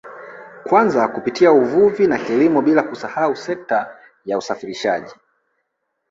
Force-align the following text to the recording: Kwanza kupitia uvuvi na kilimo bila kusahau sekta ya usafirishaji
Kwanza 0.65 1.07
kupitia 1.07 1.51
uvuvi 1.51 2.07
na 2.07 2.17
kilimo 2.17 2.61
bila 2.61 2.83
kusahau 2.83 3.35
sekta 3.35 3.97
ya 4.25 4.37
usafirishaji 4.37 5.13